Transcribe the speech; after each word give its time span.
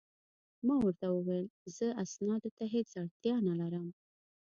ما 0.67 0.75
ورته 0.83 1.05
وویل: 1.09 1.45
زه 1.75 1.87
اسنادو 2.03 2.49
ته 2.57 2.63
هیڅ 2.73 2.89
اړتیا 3.03 3.35
نه 3.47 3.53
لرم. 3.61 3.85